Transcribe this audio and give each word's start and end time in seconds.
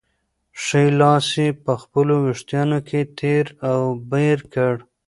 ښی 0.63 0.85
لاس 0.99 1.27
یې 1.41 1.47
په 1.63 1.73
خپلو 1.81 2.15
وېښتانو 2.25 2.79
کې 2.87 3.01
تېر 3.19 3.45
او 3.71 3.81
بېر 4.11 4.37
کړ. 4.53 4.75